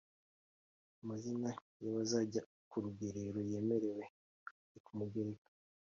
[1.01, 1.49] Amazina
[1.83, 4.03] y’abazajya ku rugerero yemerewe
[4.67, 5.45] ari ku mugereka